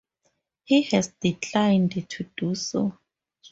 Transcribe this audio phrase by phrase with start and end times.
[0.63, 2.97] He has declined to do so.